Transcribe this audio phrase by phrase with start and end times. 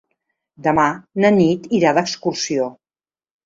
[0.67, 0.85] Demà
[1.25, 2.75] na Nit irà d'excursió.